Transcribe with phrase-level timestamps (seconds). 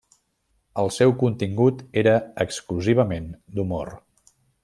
[0.83, 2.15] El seu contingut era
[2.47, 3.93] exclusivament d’humor.